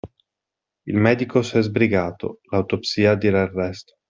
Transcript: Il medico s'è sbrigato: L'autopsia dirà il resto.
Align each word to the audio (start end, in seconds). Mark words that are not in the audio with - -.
Il 0.87 0.95
medico 0.97 1.43
s'è 1.43 1.61
sbrigato: 1.61 2.39
L'autopsia 2.49 3.13
dirà 3.13 3.43
il 3.43 3.49
resto. 3.51 3.99